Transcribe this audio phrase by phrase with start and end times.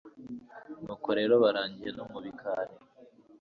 [0.83, 2.73] nuko rero baragiye no mu bikari